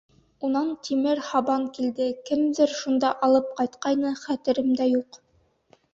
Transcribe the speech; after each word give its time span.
Унан 0.47 0.71
тимер 0.87 1.19
һабан 1.27 1.67
килде, 1.75 2.07
кемдер 2.31 2.73
шунда 2.79 3.13
алып 3.29 3.53
ҡайтҡайны, 3.61 4.15
хәтеремдә 4.23 4.93
юҡ. 4.95 5.21